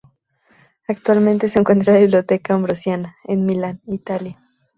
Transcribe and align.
Actualmente 0.87 1.47
se 1.47 1.59
encuentra 1.59 1.93
en 1.93 1.99
la 1.99 2.05
Biblioteca 2.05 2.55
Ambrosiana, 2.55 3.17
en 3.23 3.45
Milán, 3.45 3.81
Italia. 3.85 4.41